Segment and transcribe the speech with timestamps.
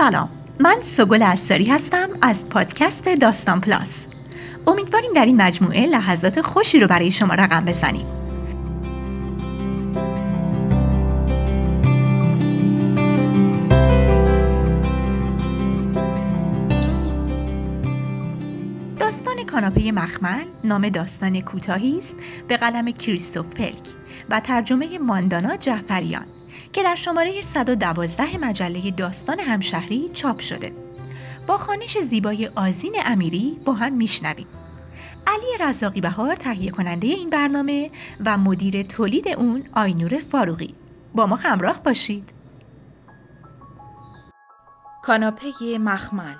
[0.00, 0.28] سلام.
[0.60, 4.06] من سگل استاری هستم از پادکست داستان پلاس.
[4.66, 8.06] امیدواریم در این مجموعه لحظات خوشی رو برای شما رقم بزنیم.
[18.98, 22.14] داستان کاناپه مخمل نام داستان کوتاهی است
[22.48, 23.88] به قلم کریستوف پلک
[24.30, 26.26] و ترجمه ماندانا جعفریان.
[26.72, 30.72] که در شماره 112 مجله داستان همشهری چاپ شده.
[31.46, 34.46] با خانش زیبای آزین امیری با هم میشنویم.
[35.26, 37.90] علی رزاقی بهار تهیه کننده این برنامه
[38.24, 40.74] و مدیر تولید اون آینور فاروقی.
[41.14, 42.30] با ما همراه باشید.
[45.02, 46.36] کاناپه مخمل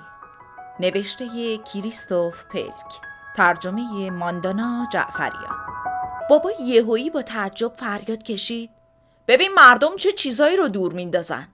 [0.79, 3.01] نوشته کریستوف پلک
[3.35, 5.55] ترجمه ماندانا جعفریان
[6.29, 8.80] بابا یهویی با تعجب فریاد کشید
[9.27, 11.47] ببین مردم چه چیزایی رو دور میندازن.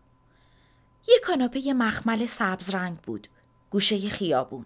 [1.08, 3.28] یه کاناپه مخمل سبز رنگ بود.
[3.70, 4.66] گوشه خیابون.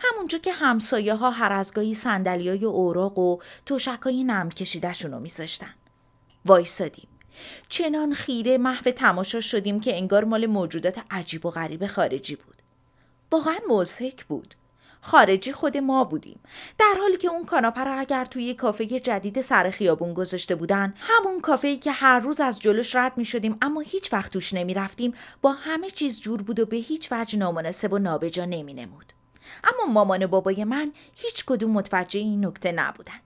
[0.00, 5.12] همونجا که همسایه ها هر از گاهی سندلی های اوراق و توشک های نم کشیدشون
[5.12, 5.74] رو میذاشتن.
[6.44, 7.08] وایسادیم.
[7.68, 12.62] چنان خیره محو تماشا شدیم که انگار مال موجودات عجیب و غریب خارجی بود.
[13.32, 14.54] واقعا مزهک بود.
[15.06, 16.40] خارجی خود ما بودیم.
[16.78, 21.40] در حالی که اون کاناپه رو اگر توی کافه جدید سر خیابون گذاشته بودن همون
[21.40, 25.14] کافه که هر روز از جلوش رد می شدیم اما هیچ وقت توش نمی رفتیم
[25.42, 29.12] با همه چیز جور بود و به هیچ وجه نامناسب و نابجا نمی نمود.
[29.64, 33.20] اما مامان بابای من هیچ کدوم متوجه این نکته نبودن.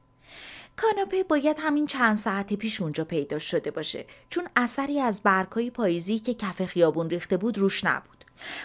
[0.76, 6.18] کاناپه باید همین چند ساعت پیش اونجا پیدا شده باشه چون اثری از برگهای پاییزی
[6.18, 8.19] که کف خیابون ریخته بود روش نبود.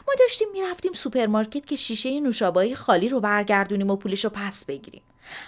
[0.08, 5.02] ما داشتیم می‌رفتیم سوپرمارکت که شیشه نوشابه خالی رو برگردونیم و پولش رو پس بگیریم.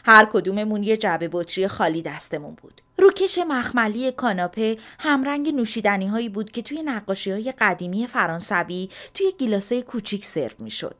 [0.06, 2.81] هر کدوممون یه جعبه بطری خالی دستمون بود.
[2.98, 9.81] روکش مخملی کاناپه همرنگ نوشیدنی هایی بود که توی نقاشی های قدیمی فرانسوی توی گیلاسای
[9.81, 10.95] کوچیک سرو می‌شد.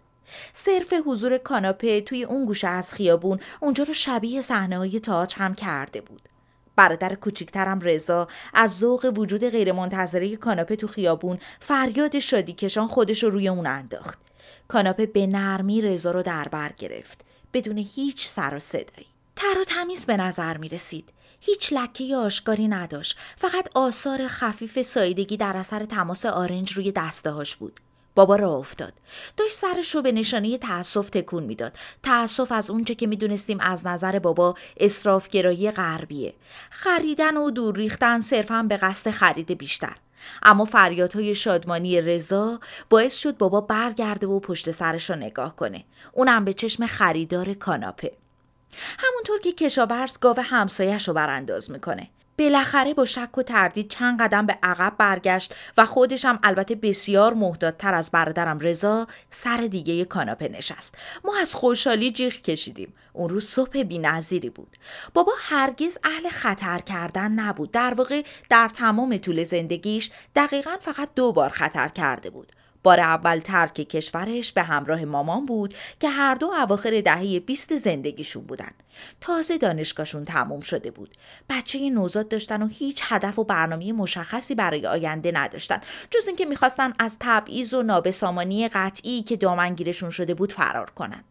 [0.54, 5.56] صرف حضور کاناپه توی اون گوشه از خیابون اونجا رو شبیه صحنه های تاج هم
[5.56, 6.30] کرده بود.
[6.78, 13.30] برادر کوچیکترم رضا از ذوق وجود غیرمنتظره کاناپه تو خیابون فریاد شادی کشان خودش رو
[13.30, 14.20] روی اون انداخت.
[14.68, 17.26] کاناپه به نرمی رضا رو در بر گرفت.
[17.54, 19.08] بدون هیچ سر و صدایی.
[19.36, 21.10] تر و تمیز به نظر می رسید.
[21.40, 23.18] هیچ لکه آشکاری نداشت.
[23.38, 27.80] فقط آثار خفیف سایدگی در اثر تماس آرنج روی دسته هاش بود.
[28.18, 28.94] بابا را افتاد.
[29.38, 31.78] داشت سرش رو به نشانه تأسف تکون می‌داد.
[32.04, 36.34] تأسف از اونچه که می‌دونستیم از نظر بابا اسرافگرایی غربیه.
[36.70, 39.96] خریدن و دور ریختن صرفا به قصد خرید بیشتر.
[40.44, 45.84] اما فریادهای شادمانی رضا باعث شد بابا برگرده و پشت سرش رو نگاه کنه.
[46.14, 48.12] اونم به چشم خریدار کاناپه.
[48.98, 52.10] همونطور که کشاورز گاو همسایش رو برانداز می‌کنه.
[52.40, 57.94] بالاخره با شک و تردید چند قدم به عقب برگشت و خودشم البته بسیار محتاطتر
[57.94, 60.96] از برادرم رضا سر دیگه کاناپه نشست.
[61.26, 62.94] ما از خوشحالی جیغ کشیدیم.
[63.14, 64.78] اون روز صبح بینظیری بود.
[65.14, 67.72] بابا هرگز اهل خطر کردن نبود.
[67.72, 72.52] در واقع در تمام طول زندگیش دقیقا فقط دو بار خطر کرده بود.
[72.84, 78.44] بار اول ترک کشورش به همراه مامان بود که هر دو اواخر دهه 20 زندگیشون
[78.44, 78.72] بودن.
[79.22, 81.18] تازه دانشگاهشون تموم شده بود.
[81.50, 85.82] بچه نوزاد داشتن و هیچ هدف و برنامه مشخصی برای آینده نداشتن
[86.12, 91.24] جز اینکه می‌خواستن از تبعیض و نابسامانی قطعی که دامنگیرشون شده بود فرار کنن.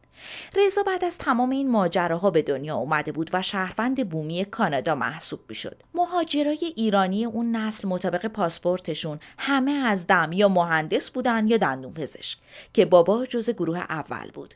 [0.57, 5.41] رضا بعد از تمام این ماجراها به دنیا اومده بود و شهروند بومی کانادا محسوب
[5.49, 5.83] می‌شد.
[5.95, 12.39] مهاجرای ایرانی اون نسل مطابق پاسپورتشون همه از دم یا مهندس بودن یا دندون پزشک
[12.73, 14.55] که بابا جز گروه اول بود.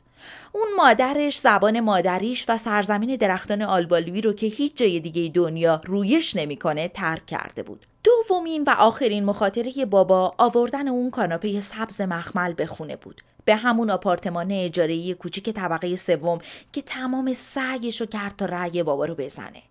[0.52, 6.36] اون مادرش زبان مادریش و سرزمین درختان آلبالوی رو که هیچ جای دیگه دنیا رویش
[6.36, 7.86] نمی‌کنه ترک کرده بود.
[8.04, 13.22] دومین و آخرین مخاطره بابا آوردن اون کاناپه سبز مخمل به خونه بود.
[13.50, 16.38] به همون آپارتمان اجاره‌ای کوچیک طبقه سوم
[16.72, 19.62] که تمام سعیش رو کرد تا رأی بابا رو بزنه.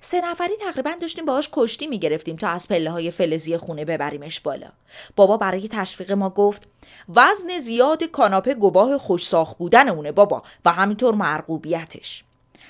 [0.00, 4.68] سه نفری تقریبا داشتیم باهاش کشتی می‌گرفتیم تا از پله های فلزی خونه ببریمش بالا.
[5.16, 6.68] بابا برای تشویق ما گفت
[7.08, 12.24] وزن زیاد کاناپه گواه خوش ساخت بودن بابا و همینطور مرغوبیتش.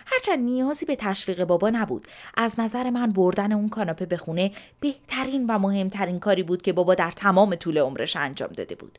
[0.07, 2.07] هرچند نیازی به تشویق بابا نبود.
[2.37, 6.95] از نظر من بردن اون کاناپه به خونه بهترین و مهمترین کاری بود که بابا
[6.95, 8.99] در تمام طول عمرش انجام داده بود.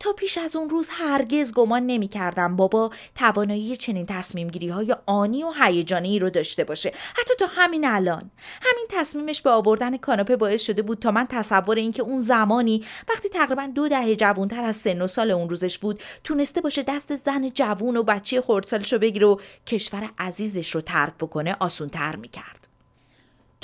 [0.00, 4.96] تا پیش از اون روز هرگز گمان نمی کردم بابا توانایی چنین تصمیم گیری های
[5.06, 6.92] آنی و هیجانی رو داشته باشه.
[7.14, 8.30] حتی تا همین الان.
[8.62, 13.28] همین تصمیمش به آوردن کاناپه باعث شده بود تا من تصور اینکه اون زمانی وقتی
[13.28, 17.48] تقریبا دو دهه جوونتر از سن و سال اون روزش بود تونسته باشه دست زن
[17.48, 19.36] جوون و بچه خردسالش رو بگیره و
[19.66, 22.63] کشور عزیزش رو ترک بکنه آسونتر می‌کرد.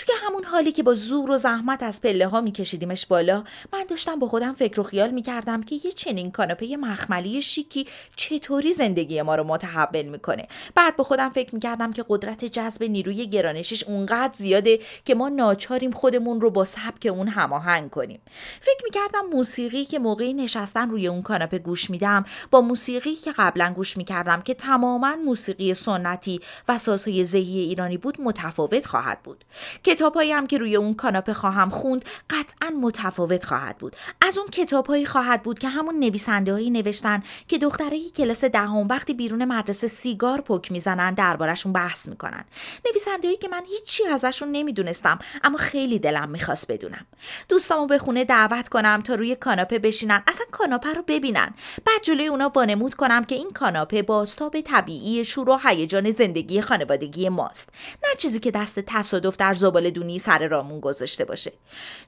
[0.01, 4.19] توی همون حالی که با زور و زحمت از پله ها میکشیدیمش بالا من داشتم
[4.19, 7.87] با خودم فکر و خیال می‌کردم که یه چنین کاناپه مخملی شیکی
[8.17, 10.49] چطوری زندگی ما رو متحول می‌کنه.
[10.75, 15.91] بعد با خودم فکر می‌کردم که قدرت جذب نیروی گرانشش اونقدر زیاده که ما ناچاریم
[15.91, 18.21] خودمون رو با سبک اون هماهنگ کنیم.
[18.61, 23.73] فکر می‌کردم موسیقی که موقعی نشستن روی اون کاناپه گوش میدم با موسیقی که قبلا
[23.77, 29.45] گوش می‌کردم که تماما موسیقی سنتی و سازهای زهی ایرانی بود متفاوت خواهد بود.
[29.91, 33.97] کتابهایی هم که روی اون کاناپه خواهم خوند قطعا متفاوت خواهد بود.
[34.21, 39.45] از اون کتابهایی خواهد بود که همون نویسندههایی نوشتن که دختره کلاس دهم وقتی بیرون
[39.45, 42.45] مدرسه سیگار پک می‌زنن دربارشون بحث می‌کنن.
[42.87, 47.07] نویسندهایی که من هیچی ازشون نمی‌دونستم اما خیلی دلم می‌خواست بدونم.
[47.49, 51.55] دوستامو به خونه دعوت کنم تا روی کاناپه بشینن اصلا کاناپه رو ببینن.
[51.85, 57.29] بعد جلوی اونا وانمود کنم که این کاناپه باستاب طبیعی شور و هیجان زندگی خانوادگی
[57.29, 57.69] ماست.
[58.05, 61.53] نه چیزی که دست تصادف در زبال دونی سر رامون گذاشته باشه.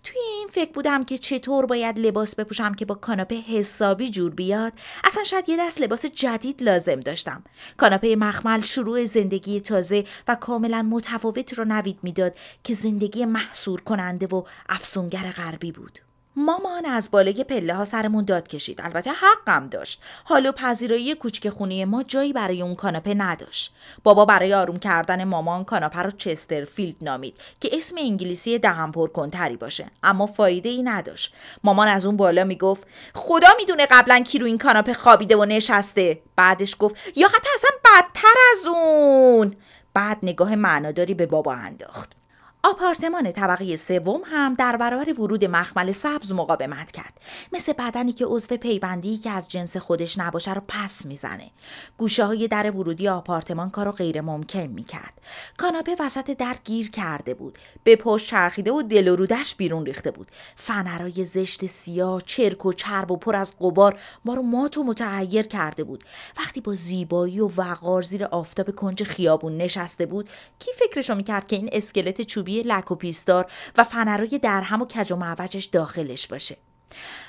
[0.04, 4.72] توی این فکر بودم که چطور باید لباس بپوشم که با کاناپه حسابی جور بیاد.
[5.04, 7.44] اصلا شاید یه دست لباس جدید لازم داشتم.
[7.76, 12.34] کاناپه مخمل شروع زندگی تازه و کاملا متفاوت رو نوید می‌داد
[12.64, 15.98] که زندگی محصور کننده و افسونگر غربی بود.
[16.37, 18.81] مامان از بالای پله ها سرمون داد کشید.
[18.81, 20.02] البته حقم داشت.
[20.25, 23.75] حال و پذیرایی کوچک خونه ما جایی برای اون کاناپه نداشت.
[24.02, 29.56] بابا برای آروم کردن مامان کاناپه رو چسترفیلد نامید که اسم انگلیسی دهم پر کنتری
[29.56, 29.87] باشه.
[30.02, 31.34] اما فایده ای نداشت.
[31.64, 36.23] مامان از اون بالا می‌گفت خدا می‌دونه قبلا کی رو این کاناپه خوابیده و نشسته.
[36.37, 39.56] بعدش گفت یا حتی اصلا بدتر از اون.
[39.94, 42.21] بعد نگاه معناداری به بابا انداخت.
[42.64, 47.20] آپارتمان طبقه سوم هم در برابر ورود مخمل سبز مقاومت کرد.
[47.53, 51.50] مثل بدنی که عضو پیوندی که از جنس خودش نباشه رو پس می‌زنه.
[51.99, 55.20] گوشه های در ورودی آپارتمان کارو غیر ممکن می‌کرد.
[55.56, 57.59] کاناپه وسط در گیر کرده بود.
[57.85, 60.31] به پشت چرخیده و دل و رودش بیرون ریخته بود.
[60.56, 65.47] فنرای زشت سیاه چرک و چرب و پر از قبار ما رو مات و متعیر
[65.47, 66.05] کرده بود.
[66.38, 71.56] وقتی با زیبایی و وقار زیر آفتاب کنج خیابون نشسته بود کی فکرشو می‌کرد که
[71.56, 73.46] این اسکلت چوبی لک و پیستار
[73.78, 76.56] و فنرای درهم و کج و معوجش داخلش باشه.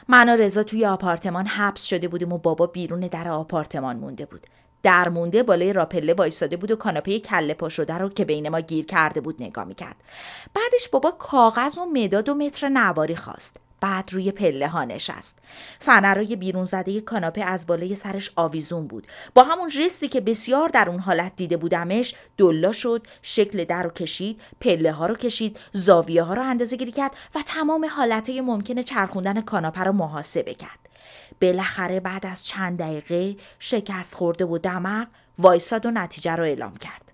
[0.07, 4.47] من و رضا توی آپارتمان حبس شده بودیم و بابا بیرون در آپارتمان مونده بود.
[4.83, 8.59] در مونده بالای راپله وایستاده بود و کاناپه کله پا شده رو که بین ما
[8.59, 9.95] گیر کرده بود نگاه می‌کرد.
[10.53, 13.57] بعدش بابا کاغذ و مداد و متر نواری خواست.
[13.83, 15.39] بعد روی پله ها نشست.
[15.79, 19.07] فنرای بیرون زده کاناپه از بالای سرش آویزون بود.
[19.33, 23.89] با همون جستی که بسیار در اون حالت دیده بودمش دلا شد شکل در رو
[23.89, 28.41] کشید پله ها رو کشید زاویه ها رو اندازه گیری کرد و تمام حالت های
[28.41, 30.79] ممکن چرخوندن کاناپه رو محاسبه کرد.
[31.41, 35.07] بالاخره بعد از چند دقیقه شکست خورده و دمق
[35.37, 37.11] وایساد و نتیجه رو اعلام کرد.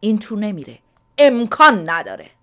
[0.00, 0.78] این تو نمیره.
[1.18, 2.35] امکان نداره.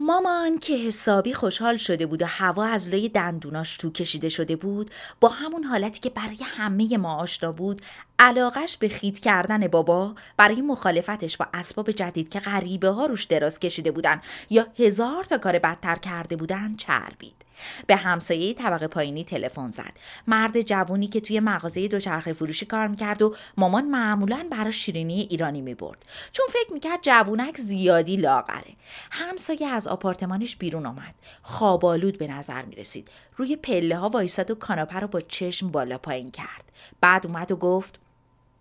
[0.00, 4.90] مامان که حسابی خوشحال شده بود و هوا از لای دندوناش تو کشیده شده بود
[5.20, 7.82] با همون حالتی که برای همه ما آشنا بود
[8.18, 13.60] علاقش به خید کردن بابا برای مخالفتش با اسباب جدید که غریبه ها روش دراز
[13.60, 14.20] کشیده بودن
[14.50, 17.45] یا هزار تا کار بدتر کرده بودن چربید.
[17.86, 19.92] به همسایه طبقه پایینی تلفن زد.
[20.26, 25.60] مرد جوونی که توی مغازه دوچرخه فروشی کار می‌کرد و مامان معمولا برای شیرینی ایرانی
[25.60, 26.04] می‌برد.
[26.32, 28.76] چون فکر می‌کرد جوونک زیادی لاغره.
[29.10, 31.14] همسایه از آپارتمانش بیرون آمد.
[31.42, 33.08] خوابالود به نظر می‌رسید.
[33.36, 36.72] روی پله ها وایساد و کاناپه رو با چشم بالا پایین کرد.
[37.00, 37.98] بعد اومد و گفت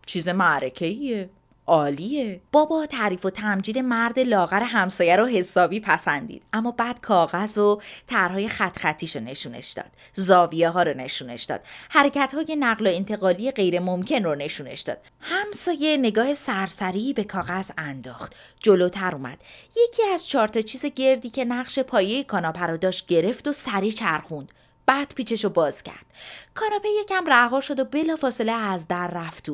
[0.06, 1.30] چیز معرکه ایه
[1.68, 2.42] عالیه.
[2.52, 6.44] بابا تعریف و تمجید مرد لاغر همسایه رو حسابی پسندید.
[6.54, 9.92] اما بعد کاغذ و طرحهای خط خطیش رو نشونش داد.
[10.14, 11.62] زاویه ها رو نشونش داد.
[11.90, 14.98] حرکت های نقل و انتقالی غیر ممکن رو نشونش داد.
[15.20, 18.36] همسایه نگاه سرسری به کاغذ انداخت.
[18.60, 19.38] جلوتر اومد.
[19.88, 23.92] یکی از چهار تا چیز گردی که نقش پایه کاناپه رو داشت گرفت و سری
[23.92, 24.52] چرخوند.
[24.86, 26.06] بعد پیچش رو باز کرد.
[26.54, 29.50] کاناپه یکم رها شد و بلافاصله از در رفت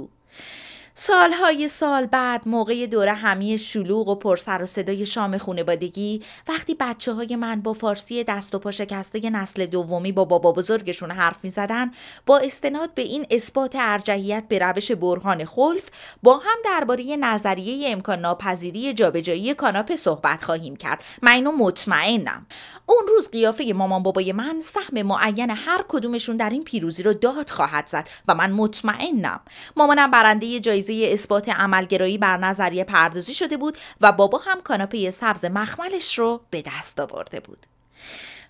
[0.95, 7.13] سالهای سال بعد موقع دوره همی شلوغ و پرسر و صدای شام خونوادگی وقتی بچه
[7.13, 11.49] های من با فارسی دست و پا شکسته نسل دومی با بابا بزرگشون حرف می
[11.49, 11.91] زدن
[12.25, 15.89] با استناد به این اثبات ارجحیت به روش برهان خلف
[16.23, 21.03] با هم درباره نظریه امکان ناپذیری جابجایی کاناپه صحبت خواهیم کرد.
[21.21, 22.45] من اینو مطمئنم.
[22.85, 27.49] اون روز قیافه مامان بابای من سهم معین هر کدومشون در این پیروزی رو داد
[27.49, 29.39] خواهد زد و من مطمئنم.
[29.75, 35.09] مامانم برنده جایزه جایزه اثبات عملگرایی بر نظریه پردازی شده بود و بابا هم کاناپه
[35.09, 37.65] سبز مخملش رو به دست آورده بود.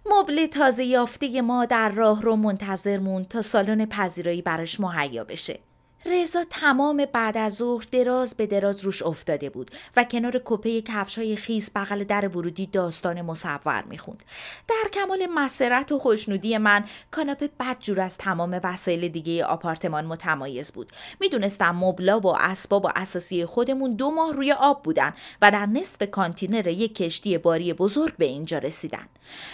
[0.06, 5.60] مبل تازه یافته ما در راه رو منتظر مون تا سالن پذیرایی براش مهیا بشه.
[6.06, 11.18] رضا تمام بعد از ظهر دراز به دراز روش افتاده بود و کنار کپه کفش
[11.18, 14.24] های خیس بغل در ورودی داستان مصور می‌خوند.
[14.68, 20.92] در کمال مسرت و خوشنودی من کاناپه بدجور از تمام وسایل دیگه آپارتمان متمایز بود.
[21.20, 26.10] می‌دونستم مبلا و اسباب و اساسی خودمون دو ماه روی آب بودن و در نصف
[26.12, 29.08] کانتینر یک کشتی باری بزرگ به اینجا رسیدن.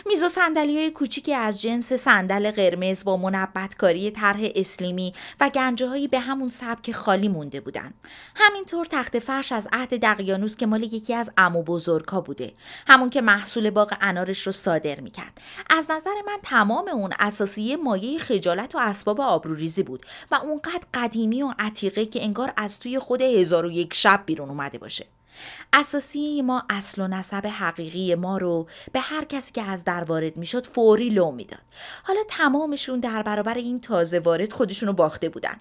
[0.05, 6.07] میز و صندلی های کوچیکی از جنس صندل قرمز با منبتکاری طرح اسلیمی و گنجه
[6.07, 7.93] به همون سبک خالی مونده بودن.
[8.35, 12.53] همینطور تخت فرش از عهد دقیانوس که مال یکی از امو بزرگا بوده.
[12.87, 15.41] همون که محصول باغ انارش رو صادر می‌کرد.
[15.69, 21.43] از نظر من تمام اون اساسی مایه خجالت و اسباب آبروریزی بود و اونقدر قدیمی
[21.43, 25.05] و عتیقه که انگار از توی خود هزار و یک شب بیرون اومده باشه.
[25.73, 30.37] اساسی ما اصل و نسب حقیقی ما رو به هر کسی که از در وارد
[30.37, 31.61] می‌شد فوری لو می‌داد.
[32.03, 35.59] حالا تمامشون در برابر این تازه وارد خودشونو باخته بودن.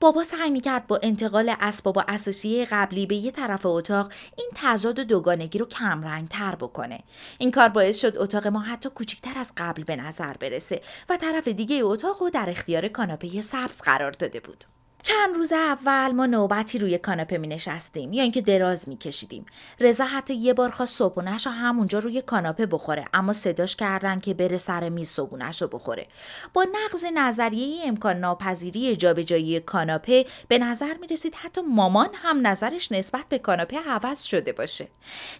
[0.00, 4.98] بابا سعی می‌کرد با انتقال اسباب و اساسیه قبلی به یه طرف اتاق این تضاد
[4.98, 7.00] و دوگانگی رو کمرنگ تر بکنه.
[7.38, 11.48] این کار باعث شد اتاق ما حتی کوچکتر از قبل به نظر برسه و طرف
[11.48, 14.64] دیگه اتاق رو در اختیار کاناپه سبز قرار داده بود.
[15.02, 19.46] چند روز اول ما نوبتی روی کاناپه می نشستیم یا اینکه دراز می کشیدیم.
[19.80, 24.34] رضا حتی یه بار خواست صبحونش رو همونجا روی کاناپه بخوره اما صداش کردن که
[24.34, 26.06] بره سر میز صبحونش رو بخوره.
[26.54, 32.92] با نقض نظریه امکان ناپذیری جابجایی کاناپه به نظر می رسید حتی مامان هم نظرش
[32.92, 34.88] نسبت به کاناپه عوض شده باشه.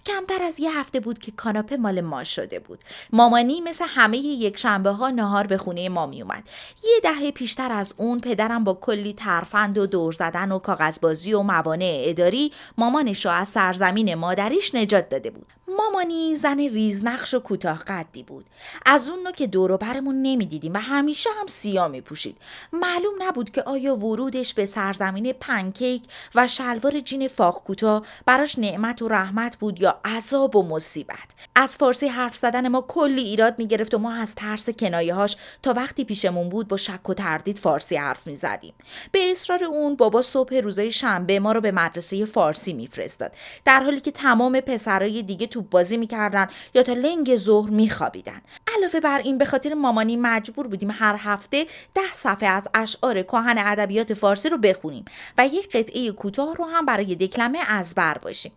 [0.06, 2.78] کمتر از یه هفته بود که کاناپه مال ما شده بود.
[3.12, 6.48] مامانی مثل همه یک شنبه ها نهار به خونه ما می اومد.
[6.84, 11.32] یه دهه پیشتر از اون پدرم با کلی ترف ترفند و دور زدن و کاغذبازی
[11.32, 15.57] و موانع اداری مامانش را از سرزمین مادریش نجات داده بود.
[15.76, 18.46] مامانی زن ریزنقش و کوتاه قدی بود.
[18.86, 22.36] از اون نو که دور برمون نمی‌دیدیم و همیشه هم سیاه می پوشید
[22.72, 26.02] معلوم نبود که آیا ورودش به سرزمین پنکیک
[26.34, 31.28] و شلوار جین فاق کوتاه براش نعمت و رحمت بود یا عذاب و مصیبت.
[31.54, 35.36] از فارسی حرف زدن ما کلی ایراد می گرفت و ما از ترس کنایه هاش
[35.62, 38.74] تا وقتی پیشمون بود با شک و تردید فارسی حرف می زدیم
[39.12, 43.32] به اصرار اون بابا صبح روزای شنبه ما رو به مدرسه فارسی میفرستاد.
[43.64, 48.40] در حالی که تمام پسرای دیگه تو بازی می‌کردن یا تا لنگ ظهر میخوابیدن.
[48.76, 53.58] علاوه بر این به خاطر مامانی مجبور بودیم هر هفته ده صفحه از اشعار کهن
[53.58, 55.04] ادبیات فارسی رو بخونیم
[55.38, 58.52] و یک قطعه کوتاه رو هم برای دکلمه از بر باشیم.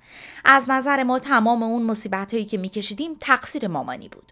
[0.46, 4.32] از نظر ما تمام اون مصیبت هایی که میکشیدیم تقصیر مامانی بود.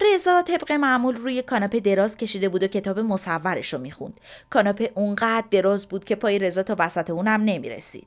[0.00, 4.20] رضا طبق معمول روی کاناپه دراز کشیده بود و کتاب مصورش رو می‌خوند.
[4.50, 8.06] کاناپه اونقدر دراز بود که پای رضا تا وسط اونم نمی‌رسید.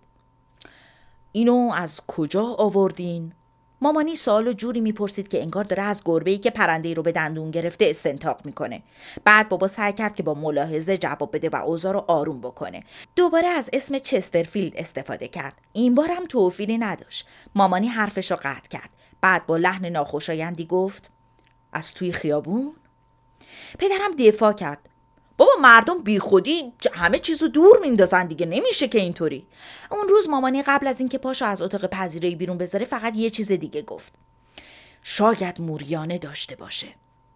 [1.31, 3.33] اینو از کجا آوردین؟
[3.83, 7.11] مامانی سوال و جوری می‌پرسید که انگار داره از گربه ای که پرنده رو به
[7.11, 8.83] دندون گرفته استنتاق می‌کنه.
[9.23, 12.83] بعد بابا سعی کرد که با ملاحظه جواب بده و اوضاع رو آروم بکنه.
[13.15, 15.53] دوباره از اسم چسترفیلد استفاده کرد.
[15.73, 17.27] این بار هم توفیلی نداشت.
[17.55, 18.89] مامانی حرفش رو قطع کرد.
[19.21, 21.09] بعد با لحن ناخوشایندی گفت
[21.73, 22.73] از توی خیابون؟
[23.79, 24.89] پدرم دفاع کرد.
[25.37, 29.47] بابا مردم بیخودی همه چیزو دور میندازن دیگه نمیشه که اینطوری.
[29.91, 33.51] اون روز مامانی قبل از اینکه پاشو از اتاق پذیرایی بیرون بذاره فقط یه چیز
[33.51, 34.13] دیگه گفت.
[35.03, 36.87] شاید موریانه داشته باشه.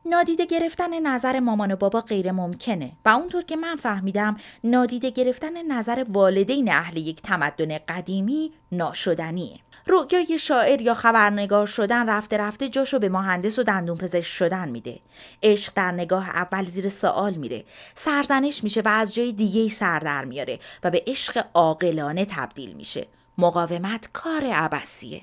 [0.09, 5.71] نادیده گرفتن نظر مامان و بابا غیر ممکنه و اونطور که من فهمیدم نادیده گرفتن
[5.71, 9.59] نظر والدین اهل یک تمدن قدیمی ناشدنیه.
[9.87, 14.99] رؤیای شاعر یا خبرنگار شدن رفته رفته جاشو به مهندس و دندون پزشک شدن میده.
[15.43, 17.63] عشق در نگاه اول زیر سوال میره.
[17.95, 23.07] سرزنش میشه و از جای دیگه سر در میاره و به عشق عاقلانه تبدیل میشه.
[23.37, 25.21] مقاومت کار عبسیه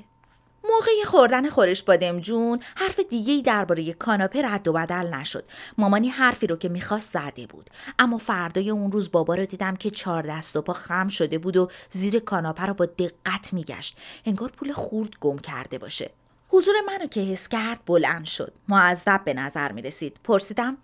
[0.65, 5.45] موقع خوردن خورش بادمجون حرف دیگه درباره کاناپه رد و بدل نشد.
[5.79, 7.71] مامانی حرفی رو که می‌خواست زده بود.
[7.99, 11.57] اما فردای اون روز بابا رو دیدم که چهار دست و پا خم شده بود
[11.57, 13.99] و زیر کاناپه رو با دقت میگشت.
[14.25, 16.11] انگار پول خورد گم کرده باشه.
[16.49, 18.53] حضور منو که حس کرد بلند شد.
[18.69, 20.77] معذب به نظر می رسید پرسیدم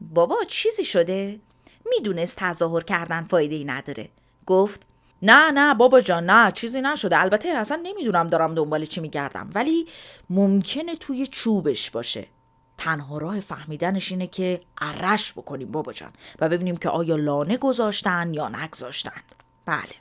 [0.00, 1.40] بابا چیزی شده؟
[1.90, 4.08] می‌دونست تظاهر کردن فایده ای نداره.
[4.46, 4.80] گفت
[5.26, 7.20] نه نه بابا جان نه چیزی نشده.
[7.22, 9.50] البته اصلا نمی‌دونم دارم دنبال چی میگردم.
[9.54, 9.86] ولی
[10.30, 12.26] ممکنه توی چوبش باشه.
[12.78, 16.12] تنها راه فهمیدنش اینه که عرش بکنیم بابا جان.
[16.40, 19.22] و ببینیم که آیا لانه گذاشتن یا نگذاشتن.
[19.66, 19.94] بله.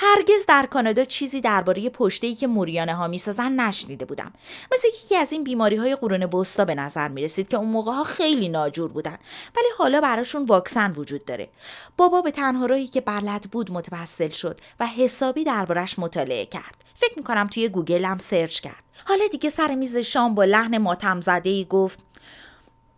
[0.00, 1.90] هرگز در کانادا چیزی درباره
[2.22, 4.32] ای که موریانه ها می‌سازن نشنیده بودم.
[4.72, 7.92] مثل یکی از این بیماری های قرون وسطا به نظر می رسید که اون موقع
[7.92, 9.18] ها خیلی ناجور بودن
[9.56, 11.48] ولی حالا براشون واکسن وجود داره.
[11.96, 16.84] بابا به تنها راهی که بلد بود متوسل شد و حسابی دربارش مطالعه کرد.
[16.94, 18.84] فکر می‌کنم توی گوگل هم سرچ کرد.
[19.04, 21.98] حالا دیگه سر میز شام با لحن ماتم زده ای گفت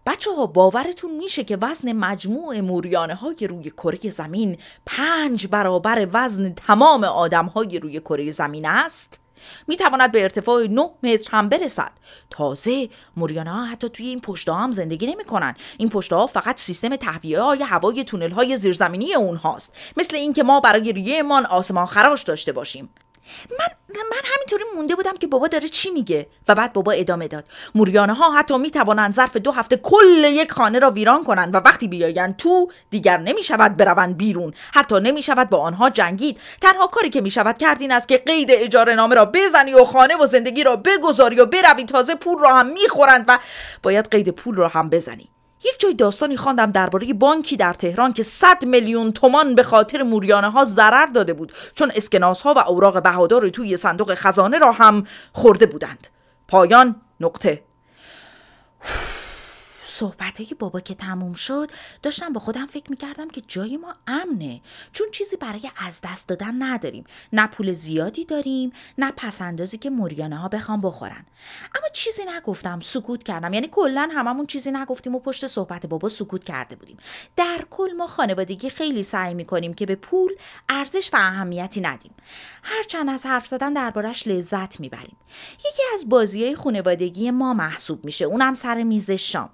[0.06, 6.52] بچه ها باورتون میشه که وزن مجموع موریانه های روی کره زمین پنج برابر وزن
[6.52, 9.20] تمام آدم های روی کره زمین است؟
[9.68, 11.92] می تواند به ارتفاع 9 متر هم برسد
[12.30, 15.54] تازه موریانه ها حتی توی این پشت هم زندگی نمی کنن.
[15.78, 20.60] این پشت ها فقط سیستم تهویه های هوای تونل های زیرزمینی اونهاست مثل اینکه ما
[20.60, 22.88] برای ریهمان آسمان خراش داشته باشیم
[23.50, 23.66] من
[24.10, 27.44] من همینطوری مونده بودم که بابا داره چی میگه و بعد بابا ادامه داد.
[27.74, 31.88] موریانه ها حتی می‌توانند ظرف دو هفته کل یک خانه را ویران کنند و وقتی
[31.88, 34.54] بیایند تو دیگر نمی‌شود بروند بیرون.
[34.72, 36.40] حتی نمی‌شود با آنها جنگید.
[36.60, 40.16] تنها کاری که می‌شود کرد این است که قید اجاره نامه را بزنی و خانه
[40.16, 43.38] و زندگی را بگذاری و بروی تازه پول را هم می‌خورند و
[43.82, 45.28] باید قید پول را هم بزنی.
[45.64, 50.50] یک جای داستانی خواندم درباره بانکی در تهران که 100 میلیون تومان به خاطر موریانه
[50.50, 55.04] ها ضرر داده بود چون اسکناس ها و اوراق بهادار توی صندوق خزانه را هم
[55.32, 56.08] خورده بودند.
[56.48, 57.62] پایان نقطه.
[59.90, 61.70] صحبت بابا که تموم شد
[62.02, 64.60] داشتم با خودم فکر می‌کردم که جای ما امنه.
[64.92, 67.04] چون چیزی برای از دست دادن نداریم.
[67.32, 71.26] نه پول زیادی داریم نه پسندازی که موریانه ها بخوام بخورن.
[71.74, 73.54] اما چیزی نگفتم سکوت کردم.
[73.54, 76.96] یعنی کلا هممون چیزی نگفتیم و پشت صحبت بابا سکوت کرده بودیم.
[77.36, 80.32] در کل ما خانوادگی خیلی سعی می‌کنیم که به پول
[80.68, 82.14] ارزش و اهمیتی ندیم.
[82.62, 85.16] هرچند از حرف زدن دربارش لذت می‌بریم.
[85.58, 88.24] یکی از بازی های خانوادگی ما محسوب میشه.
[88.24, 89.50] اونم سر میز شام.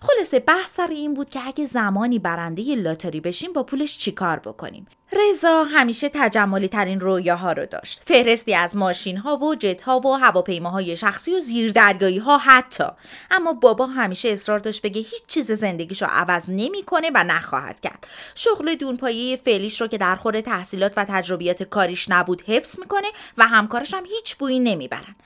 [0.00, 4.86] خلاصه بحث سر این بود که اگه زمانی برنده لاتاری بشیم با پولش چیکار بکنیم
[5.12, 8.02] رضا همیشه تجملی ترین رویاها رو داشت.
[8.04, 12.84] فهرستی از ماشین ها و جت ها و هواپیماهای شخصی و زیردریایی ها حتی.
[13.30, 18.06] اما بابا همیشه اصرار داشت بگه هیچ چیز زندگیشو عوض نمی‌کنه و نخواهد کرد.
[18.34, 23.46] شغل دونپایه فعلیش رو که در خور تحصیلات و تجربیات کاریش نبود حفظ می‌کنه و
[23.46, 25.16] همکارش هم هیچ بویی نمی‌برن.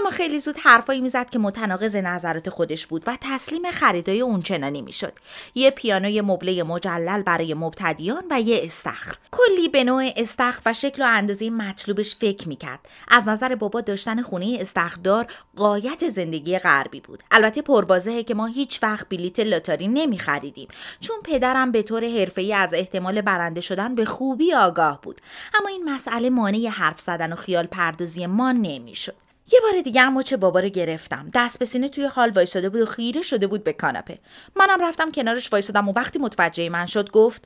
[0.00, 5.12] اما خیلی زود حرفایی می‌زد که متناقض نظرات خودش بود و تسلیم خریدای اونچنانی می‌شد.
[5.54, 9.14] یه پیانوی مبله مجلل برای مبتدیان و یه استخر.
[9.30, 12.78] کلی به نوع استخر و شکل و اندازه مطلوبش فکر می‌کرد.
[13.08, 15.26] از نظر بابا داشتن خونه استخردار
[15.56, 17.22] قایت زندگی غربی بود.
[17.30, 20.68] البته پروازهه که ما هیچ وقت بلیت لاتاری نمیخریدیم.
[21.00, 25.20] چون پدرم به طور حرفه‌ای از احتمال برنده شدن به خوبی آگاه بود.
[25.54, 29.14] اما این مسئله مانع حرف زدن و خیال پردازی ما نمی‌شد.
[29.52, 31.30] یه بار دیگه اما چه بابا رو گرفتم.
[31.34, 34.18] دست به سینه توی حال وایساده بود و خیره شده بود به کاناپه.
[34.56, 37.42] منم رفتم کنارش وایسادم و وقتی متوجه من شد گفت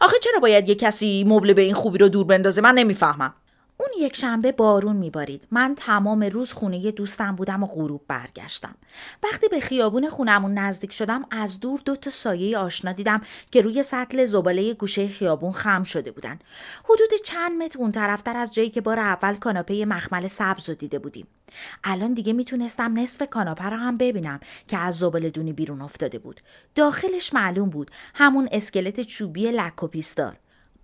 [0.00, 3.34] آخه چرا باید یه کسی مبل به این خوبی رو دور بندازه؟ من نمی‌فهمم.
[3.82, 5.48] اون یک شنبه بارون میبارید.
[5.50, 8.74] من تمام روز خونه دوستم بودم و غروب برگشتم.
[9.22, 13.82] وقتی به خیابون خونمون نزدیک شدم از دور دو تا سایه آشنا دیدم که روی
[13.82, 16.38] سطل زباله گوشه خیابون خم شده بودن.
[16.84, 20.98] حدود چند متر اون طرفتر از جایی که بار اول کاناپه مخمل سبز رو دیده
[20.98, 21.26] بودیم.
[21.84, 26.40] الان دیگه می‌تونستم نصف کاناپه رو هم ببینم که از زباله دونی بیرون افتاده بود.
[26.74, 30.36] داخلش معلوم بود همون اسکلت چوبی لک و پیستار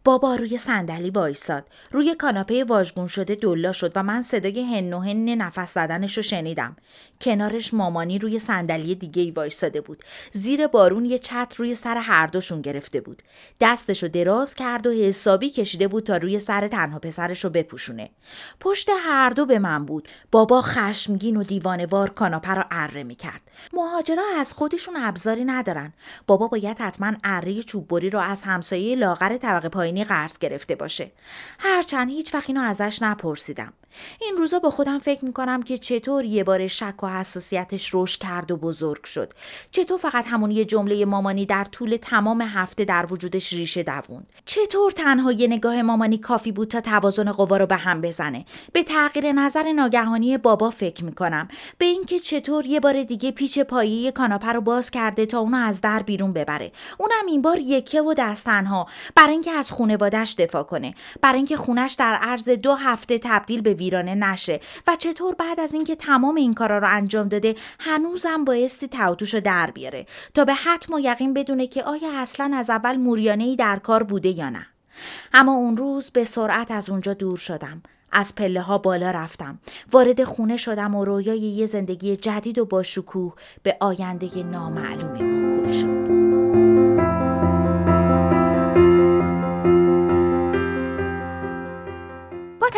[0.04, 1.64] بابا روی صندلی وایساد.
[1.92, 6.22] روی کاناپه واژگون شده دلا شد و من صدای هن و هن نفس زدنش رو
[6.22, 6.76] شنیدم.
[7.20, 10.02] کنارش مامانی روی صندلی دیگه ای وایساده بود.
[10.32, 13.22] زیر بارون یه چتر روی سر هر دوشون گرفته بود.
[13.61, 18.11] دستش رو دراز کرد و حسابی کشیده بود تا روی سر تنها پسرش رو بپوشونه.
[18.61, 20.08] پشت هر دو به من بود.
[20.30, 23.40] بابا خشمگین و دیوانوار کاناپه رو اره می‌کرد.
[23.72, 25.92] مهاجرا از خودشون ابزاری ندارن.
[26.26, 31.11] بابا باید حتما اره چوببری رو از همسایه لاغر طبقه پایینی قرض گرفته باشه.
[31.59, 33.72] هرچند هیچ وقت اینو ازش نپرسیدم.
[34.20, 38.51] این روزا با خودم فکر می‌کنم که چطور یه بار شک و حساسیتش رشد کرد
[38.51, 39.33] و بزرگ شد.
[39.70, 44.27] چطور فقط همون یه جمله مامانی در طول تمام هفته در وجودش ریشه دووند.
[44.44, 48.44] چطور تنها یه نگاه مامانی کافی بود تا توازن قوا رو به هم بزنه.
[48.72, 51.48] به تغییر نظر ناگهانی بابا فکر می‌کنم.
[51.79, 55.81] به اینکه چطور یه بار دیگه پیچ پایه کاناپه رو باز کرده تا اونو از
[55.81, 56.72] در بیرون ببره.
[56.98, 58.87] اونم این بار یکه و دست تنها.
[59.14, 60.94] برای اینکه از خونوادش دفاع کنه.
[61.20, 64.60] برای اینکه خونش در عرض دو هفته تبدیل به ویرانه نشه.
[64.86, 69.40] و چطور بعد از اینکه تمام این کارا رو انجام داده هنوزم بایستی توتوش رو
[69.40, 70.06] در بیاره.
[70.34, 74.02] تا به حتم و یقین بدونه که آیا اصلا از اول موریانه ای در کار
[74.02, 74.66] بوده یا نه.
[75.32, 77.82] اما اون روز به سرعت از اونجا دور شدم.
[78.12, 79.58] از پله ها بالا رفتم.
[79.92, 85.72] وارد خونه شدم و رویای یه زندگی جدید و با شکوه به آینده نامعلومی موکول
[85.72, 86.27] شد.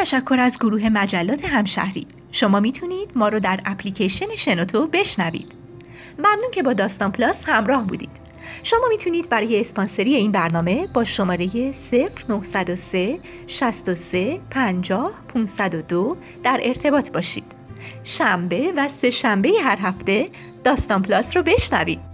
[0.00, 2.06] تشکر از گروه مجلات همشهری.
[2.32, 5.52] شما می‌تونید ما رو در اپلیکیشن شنوتو بشنوید.
[6.18, 8.10] ممنون که با داستان پلاس همراه بودید.
[8.62, 17.52] شما می‌تونید برای اسپانسری این برنامه با شماره 0903 63 50 502 در ارتباط باشید.
[18.04, 20.28] شنبه و سه شنبه هر هفته
[20.64, 22.09] داستان پلاس رو بشنوید.